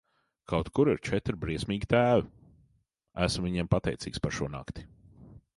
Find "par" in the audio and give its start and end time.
4.27-4.39